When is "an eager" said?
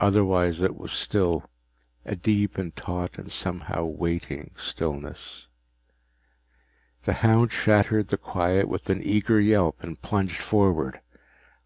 8.88-9.38